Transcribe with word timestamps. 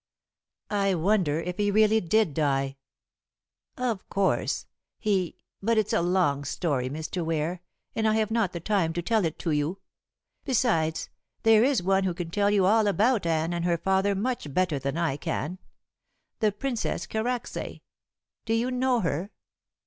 "I 0.71 0.95
wonder 0.95 1.39
if 1.39 1.57
he 1.57 1.69
really 1.69 2.01
did 2.01 2.33
die." 2.33 2.77
"Of 3.77 4.09
course. 4.09 4.65
He 4.97 5.37
but 5.61 5.77
it's 5.77 5.93
a 5.93 6.01
long 6.01 6.43
story, 6.43 6.89
Mr. 6.89 7.23
Ware, 7.23 7.61
and 7.95 8.07
I 8.07 8.15
have 8.15 8.31
not 8.31 8.51
the 8.51 8.59
time 8.59 8.93
to 8.93 9.03
tell 9.03 9.25
it 9.25 9.37
to 9.37 9.51
you. 9.51 9.79
Besides, 10.43 11.09
there 11.43 11.63
is 11.63 11.83
one 11.83 12.05
who 12.05 12.15
can 12.15 12.31
tell 12.31 12.49
you 12.49 12.65
all 12.65 12.87
about 12.87 13.27
Anne 13.27 13.53
and 13.53 13.63
her 13.63 13.77
father 13.77 14.15
much 14.15 14.51
better 14.51 14.79
than 14.79 14.97
I 14.97 15.17
can. 15.17 15.59
The 16.39 16.51
Princess 16.51 17.05
Karacsay. 17.05 17.83
Do 18.45 18.55
you 18.55 18.71
know 18.71 19.01
her?" 19.01 19.29